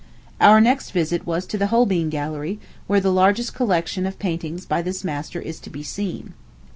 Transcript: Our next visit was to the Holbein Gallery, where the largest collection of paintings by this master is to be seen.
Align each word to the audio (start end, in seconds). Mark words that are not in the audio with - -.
Our 0.39 0.59
next 0.59 0.93
visit 0.93 1.27
was 1.27 1.45
to 1.45 1.59
the 1.59 1.67
Holbein 1.67 2.09
Gallery, 2.09 2.59
where 2.87 2.99
the 2.99 3.11
largest 3.13 3.53
collection 3.53 4.07
of 4.07 4.17
paintings 4.17 4.65
by 4.65 4.81
this 4.81 5.03
master 5.03 5.39
is 5.39 5.59
to 5.59 5.69
be 5.69 5.83
seen. 5.83 6.33